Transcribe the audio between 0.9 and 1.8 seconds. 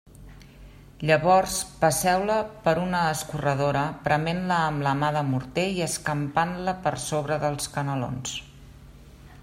Llavors